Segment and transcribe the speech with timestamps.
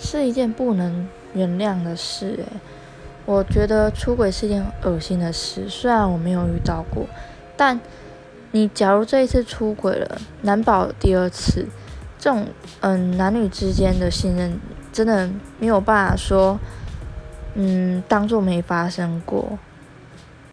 [0.00, 2.46] 是一件不能原谅的事诶，
[3.26, 7.06] 我觉得出轨是一件恶心的事，虽然我没有遇到过，
[7.56, 7.78] 但
[8.52, 11.66] 你假如这一次出轨了，难保第二次。
[12.18, 12.46] 这种
[12.80, 14.60] 嗯男女之间的信任
[14.92, 16.58] 真的没有办法说，
[17.54, 19.58] 嗯当做没发生过。